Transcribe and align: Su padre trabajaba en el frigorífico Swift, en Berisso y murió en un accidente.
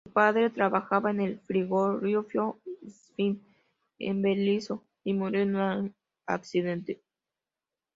Su 0.03 0.09
padre 0.13 0.49
trabajaba 0.49 1.11
en 1.11 1.21
el 1.21 1.39
frigorífico 1.41 2.59
Swift, 3.13 3.37
en 3.99 4.21
Berisso 4.23 4.81
y 5.03 5.13
murió 5.13 5.41
en 5.41 5.55
un 5.55 5.95
accidente. 6.25 6.99